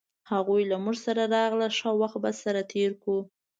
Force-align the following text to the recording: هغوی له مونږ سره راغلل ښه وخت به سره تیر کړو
هغوی 0.31 0.61
له 0.71 0.75
مونږ 0.83 0.97
سره 1.05 1.23
راغلل 1.35 1.71
ښه 1.79 1.89
وخت 2.01 2.17
به 2.23 2.31
سره 2.43 2.61
تیر 2.71 2.91
کړو 3.01 3.19